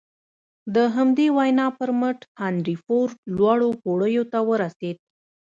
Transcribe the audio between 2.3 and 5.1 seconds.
هنري فورډ لوړو پوړيو ته ورسېد.